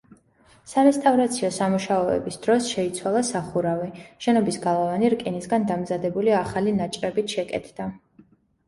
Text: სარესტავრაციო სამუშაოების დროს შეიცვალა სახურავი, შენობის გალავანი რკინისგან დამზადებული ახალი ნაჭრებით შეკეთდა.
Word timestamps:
სარესტავრაციო 0.69 1.51
სამუშაოების 1.57 2.39
დროს 2.47 2.71
შეიცვალა 2.77 3.23
სახურავი, 3.29 3.93
შენობის 4.27 4.59
გალავანი 4.67 5.15
რკინისგან 5.17 5.71
დამზადებული 5.75 6.37
ახალი 6.43 6.77
ნაჭრებით 6.83 7.39
შეკეთდა. 7.39 7.93